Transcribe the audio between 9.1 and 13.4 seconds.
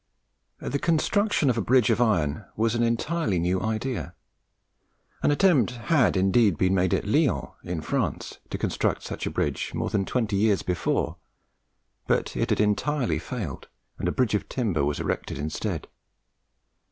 a bridge more than twenty years before; but it had entirely